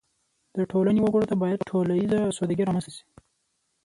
[0.57, 3.03] د ټولنې وګړو ته باید ټولیزه اسودګي رامنځته شي.